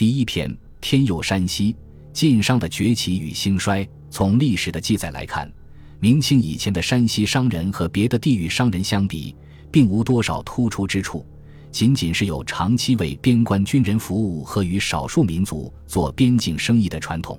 [0.00, 0.50] 第一篇：
[0.80, 1.76] 天佑山西，
[2.10, 3.86] 晋商的崛起与兴衰。
[4.08, 5.52] 从历史的记载来看，
[5.98, 9.36] 明清以前的山西商人和别的地域商人相比，
[9.70, 11.26] 并无多少突出之处，
[11.70, 17.38] 仅仅是有长期为边关军人服务和与少数民族做边境生意的传统。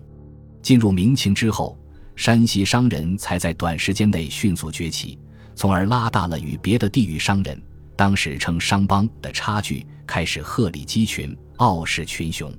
[0.62, 1.76] 进入明清之后，
[2.16, 5.18] 山西商人才在短时间内迅速崛起，
[5.56, 7.60] 从而拉大了与别的地域商人
[7.98, 12.52] （当时称商帮）的差距，开始鹤立鸡群，傲视群雄。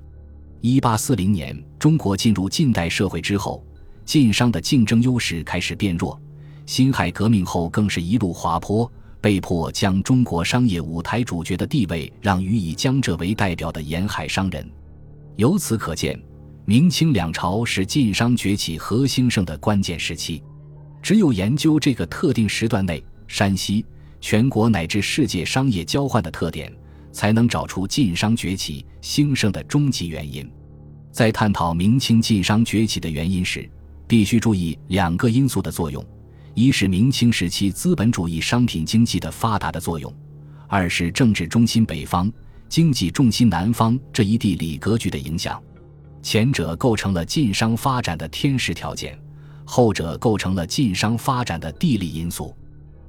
[0.60, 3.66] 一八四零年，中国进入近代社会之后，
[4.04, 6.16] 晋商的竞争优势开始变弱。
[6.66, 8.88] 辛亥革命后，更是一路滑坡，
[9.20, 14.70] 被迫将中国商业舞台主角的地位让予以江浙为代表的沿海商人。
[15.34, 16.16] 由此可见。
[16.64, 20.40] 明清两朝是晋商崛起和兴盛的关键时期，
[21.02, 23.84] 只有研究这个特定时段内山西
[24.20, 26.72] 全国乃至世界商业交换的特点，
[27.12, 30.50] 才能找出晋商崛起兴盛的终极原因。
[31.10, 33.68] 在探讨明清晋商崛起的原因时，
[34.08, 36.04] 必须注意两个因素的作用：
[36.54, 40.10] 一是明清时期资本主义商品经济的发达的作用；
[40.66, 42.32] 二是政治中心北方、
[42.68, 45.62] 经济重心南方这一地理格局的影响。
[46.22, 49.18] 前者构成了晋商发展的天时条件，
[49.64, 52.56] 后者构成了晋商发展的地利因素。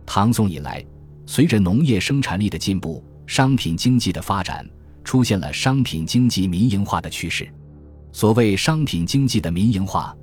[0.06, 0.84] 唐宋以来，
[1.26, 4.68] 随着农业生产力的进步，商品经济的发展，
[5.04, 7.48] 出现了商品经济民营化的趋势。
[8.12, 10.16] 所谓商品经济的民营化，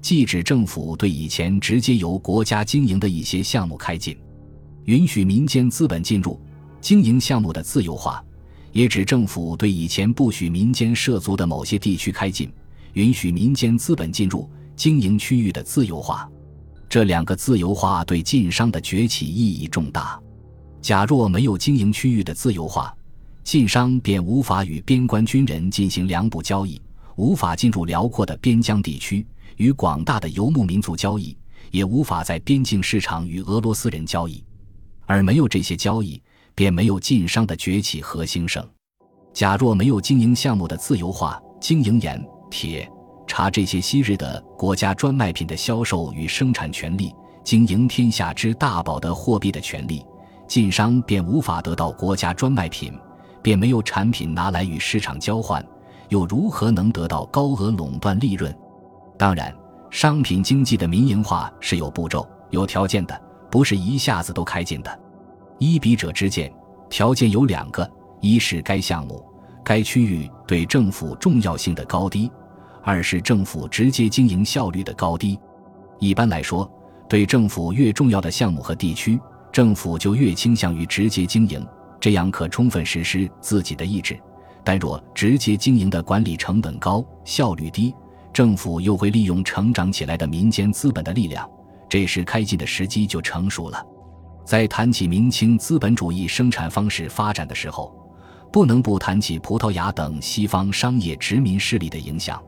[0.00, 4.16] 既指政府对以前直接由国家经营的一些项目开禁，
[4.84, 6.40] 允许民间资本进入
[6.80, 8.22] 经营项目的自由化。
[8.70, 12.50] 也指政府对以前不许民间涉足的某些地区开禁，
[12.94, 16.26] 允许民间资本进入经营区域的自由化。
[16.88, 20.21] 这两个自由化对晋商的崛起意义重大。
[20.82, 22.94] 假若没有经营区域的自由化，
[23.42, 26.78] 晋商便无法与边关军人进行粮补交易，
[27.16, 29.24] 无法进入辽阔的边疆地区
[29.56, 31.34] 与广大的游牧民族交易，
[31.70, 34.44] 也无法在边境市场与俄罗斯人交易。
[35.06, 36.20] 而没有这些交易。
[36.54, 38.62] 便没有晋商的崛起和兴盛。
[39.32, 42.86] 假若没有经营项目的自由化，经营盐、铁、
[43.26, 47.10] 茶这些昔日的国家专卖品的销售与生产权利，
[47.42, 50.04] 经营天下之大宝的货币的权利，
[50.52, 52.92] 晋商便无法得到国家专卖品，
[53.40, 55.64] 便没有产品拿来与市场交换，
[56.10, 58.54] 又如何能得到高额垄断利润？
[59.16, 59.50] 当然，
[59.88, 63.18] 商品经济的民营化是有步骤、有条件的，
[63.50, 65.00] 不是一下子都开进的。
[65.56, 66.52] 依笔者之见，
[66.90, 67.90] 条件有两个：
[68.20, 69.24] 一是该项目、
[69.64, 72.30] 该区域对政府重要性的高低；
[72.82, 75.40] 二是政府直接经营效率的高低。
[75.98, 76.70] 一般来说，
[77.08, 79.18] 对政府越重要的项目和地区，
[79.52, 81.64] 政府就越倾向于直接经营，
[82.00, 84.18] 这样可充分实施自己的意志。
[84.64, 87.94] 但若直接经营的管理成本高、效率低，
[88.32, 91.48] 政府又会利用成长起来的民间资本的力量，
[91.88, 93.84] 这时开进的时机就成熟了。
[94.44, 97.94] 在谈起明清资本主义生产方式发展的时候，
[98.50, 102.42] 不能不谈起葡萄牙等西方商业殖民势力的影响。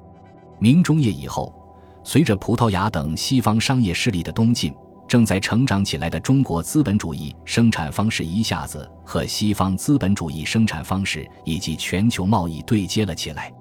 [0.58, 1.54] 明中叶以后，
[2.02, 4.74] 随着葡萄牙等西方商业势力的东进，
[5.06, 13.52] 正在成长起来的中国资本主义生产方式一下子和西方资本主义生产方式以及全球贸易对接了起来。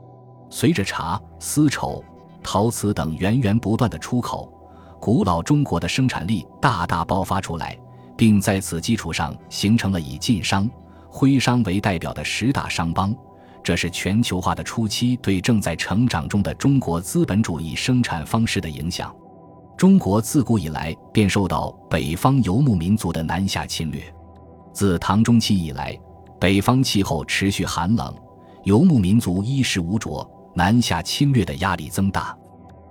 [0.50, 2.04] 随着茶、丝绸、
[2.42, 4.52] 陶瓷等源源不断的出口，
[5.00, 7.78] 古老中国的生产力大大爆发出来。
[8.16, 10.70] 并在此基础上形成了以晋商、
[11.10, 13.14] 徽商为代表的十大商帮，
[13.64, 19.14] 这是全球化的初期对正在成长中的中国资本主义生产方式的影响。
[19.83, 24.01] 中国自古以来便受到北方游牧民族的南下侵略，
[24.71, 25.94] 自唐中期以来，
[26.39, 28.16] 北方气候持续寒冷，
[28.63, 32.33] 游牧民族衣食无着，南下侵略的压力增大。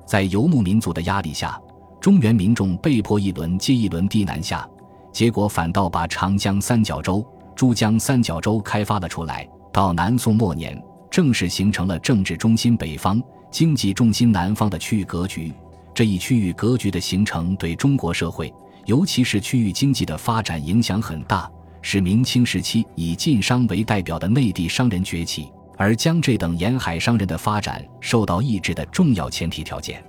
[0.04, 1.58] 在游牧民族的压力下，
[1.98, 4.68] 中原民众被迫一轮接一轮地南下。
[5.10, 7.26] 结果反倒把长江三角洲、
[7.56, 9.48] 珠江三角洲开发了出来。
[9.72, 10.78] 到南宋末年，
[11.10, 13.18] 正式形成了政治中心北方、
[13.50, 15.54] 经济重心南方的区域格局。
[15.94, 18.52] 这一区域格局的形成，对中国社会，
[18.86, 21.50] 尤其是区域经济的发展影响很大，
[21.82, 30.02] 是明清时期以晋商为代表的内地商人崛起，而江浙等沿海商人的发展受到抑制的重要前提条件。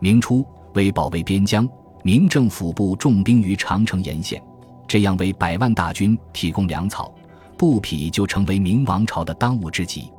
[0.00, 1.68] 明初，为保卫边疆。
[2.04, 4.40] 明政府部重兵于长城沿线，
[4.86, 7.12] 这样为百万大军提供粮草、
[7.58, 10.10] 布匹，就成为明王朝的当务之急。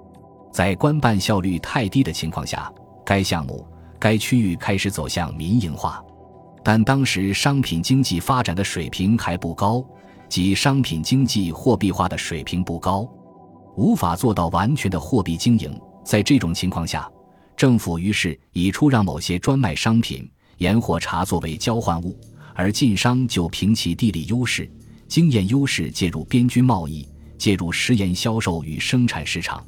[0.51, 2.71] 在官办效率太低的情况下，
[3.05, 3.65] 该项目、
[4.00, 6.04] 该区域开始走向民营化。
[6.63, 9.84] 但当时商品经济发展的水平还不高，
[10.28, 13.07] 即商品经济货币化的水平不高，
[13.75, 17.10] 无法做到完全的货币经营，在这种情况下，
[17.56, 22.18] 政府于是以出让某些专卖商品、盐或茶作为交换物，
[22.54, 24.69] 而晋商就凭其地理优势、
[25.07, 27.07] 经验优势介入边军贸易，
[27.38, 29.66] 介入食盐销售与生产市场。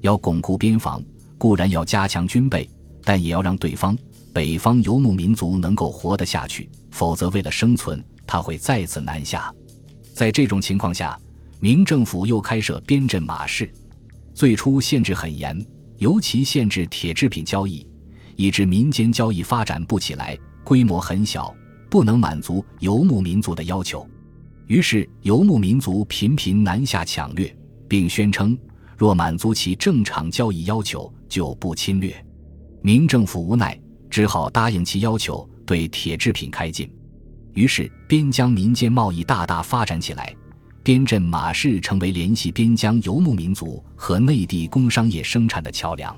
[0.00, 1.00] 要巩固边防，
[1.38, 2.68] 固然要加强军备，
[3.04, 3.96] 但也要让对方
[4.32, 9.52] 北方游牧民族能够活得下去，否则为了生存，他会再次南下。
[10.14, 11.18] 在这种情况下，
[11.60, 13.72] 明政府又开设边镇马市，
[14.34, 15.64] 最初限制很严。
[15.98, 17.86] 尤其限制铁制品交易，
[18.34, 21.54] 以致民间交易发展不起来，规模很小，
[21.88, 24.04] 不能满足游牧民族的要求。
[24.66, 27.54] 于是游牧民族频频南下抢掠，
[27.86, 28.58] 并宣称
[28.96, 32.12] 若满足其正常交易要求，就不侵略。
[32.82, 33.78] 明政府无奈，
[34.10, 36.90] 只好答应其要求，对铁制品开禁。
[37.54, 40.34] 于是边疆民间贸易大大发展起来。
[40.82, 46.12] 边镇马市成为联系边疆游牧民族和内地工商业生产的桥梁。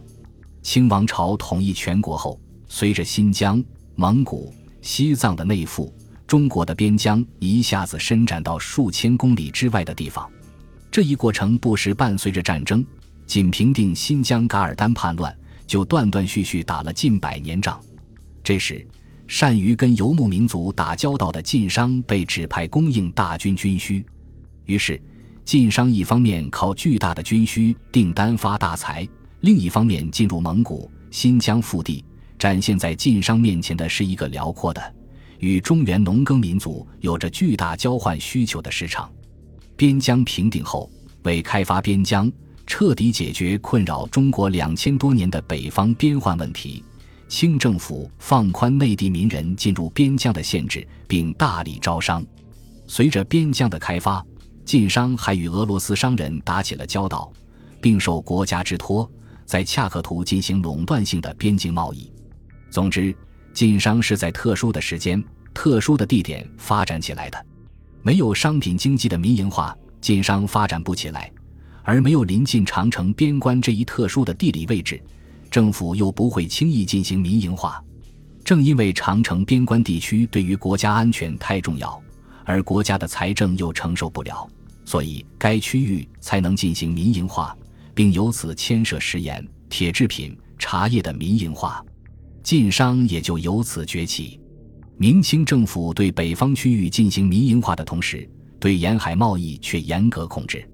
[0.63, 3.63] 清王朝统一全国后，随着新疆、
[3.95, 4.51] 蒙古、
[4.81, 5.93] 西藏的内附，
[6.27, 10.27] 中国的边疆一下子伸展到数千公里之外的地方。
[10.91, 12.83] 这一过程不时伴随着战争，
[13.27, 17.81] 仅平定新疆噶尔丹叛乱，就断断续续打了近百年仗。
[18.43, 18.87] 这时，
[19.27, 24.05] 善于跟游牧民族打交道的晋商被指派供应大军军需。
[24.67, 25.01] 于是，
[25.45, 29.07] 晋商一方面靠巨大的军需订单发大财，
[29.41, 32.05] 另一方面进入蒙古、新疆腹地，
[32.39, 34.95] 展现在晋商面前的是一个辽阔的、
[35.39, 39.11] 与中原农耕民族有着巨大交换需求的市场。
[39.77, 40.91] 边疆平定后，
[41.25, 42.31] 为开发边疆，
[42.67, 46.83] 彻底解决困扰中国两千多年的北方边患问题，
[47.29, 52.25] 清政府放宽内地民人进入边疆的限制，并大力招商。
[52.87, 54.25] 随着边疆的开发，
[54.65, 57.33] 晋商还与俄罗斯商人打起了交道，
[57.81, 59.11] 并受国家之托，
[59.45, 62.11] 在恰克图进行垄断性的边境贸易。
[62.71, 63.15] 总之，
[63.53, 65.23] 晋商是在特殊的时间、
[65.53, 67.47] 特殊的地点发展起来的。
[68.03, 71.23] 没有商品经济的民营化，晋商发展不起来；
[71.85, 75.01] 而没有临近长城边关这一特殊的地理位置，
[75.51, 77.81] 政府又不会轻易进行民营化。
[78.43, 82.03] 正因为长城边关地区对于国家安全太重要。
[82.47, 84.47] 而国家的财政又承受不了，
[84.85, 87.57] 所以该区域才能进行民营化，
[87.95, 91.83] 并由此牵涉食盐、铁制品、茶叶的民营化，
[92.43, 94.39] 晋商也就由此崛起。
[94.99, 98.29] 明清政府对北方区域进行民营化的同时，
[98.61, 100.69] 对沿海贸易却严格控制。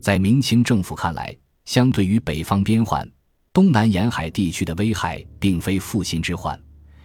[0.00, 3.08] 在明清政府看来，相对于北方边患，
[3.52, 6.58] 东南沿海地区的危害并非复兴之患，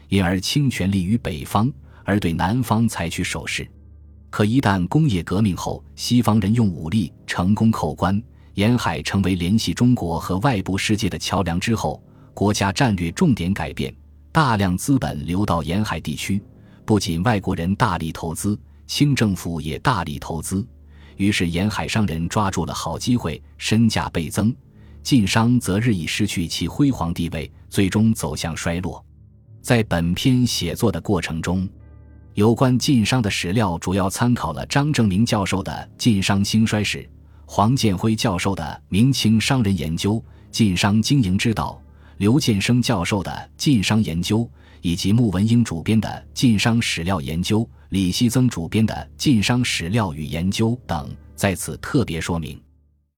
[0.09, 1.71] 因而倾全力于北方，
[2.03, 3.67] 而对南方采取守势。
[4.29, 8.21] 可一旦工业革命后，西方人用武力成功扣关，
[8.53, 12.01] 沿海成为联系中国和外部世界的桥梁之后，
[12.33, 13.93] 国家战略重点改变，
[14.31, 16.41] 大量资本流到沿海地区，
[16.85, 20.65] 不仅外国人大力投资，清政府也大力投资，
[21.17, 24.55] 于是沿海商人抓住了好机会，身价倍增，
[25.01, 29.03] 晋商则日益失去其辉煌地位，最终走向衰落。
[29.61, 31.67] 在本篇写作的过程中。
[32.35, 36.97] 有关晋商的史料主要参考了张正明教授的《晋商兴衰史》，
[37.45, 40.19] 黄建辉教授的《明清商人研究
[40.49, 41.79] 晋商经营之道》，
[42.17, 44.39] 刘建生教授的《晋商研究》，
[44.83, 52.61] 以及穆文英主编的《晋商史料研究》，李希曾主编的《晋商史料与研究》等，在此特别说明。